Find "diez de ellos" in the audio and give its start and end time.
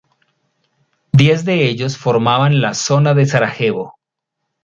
1.13-1.95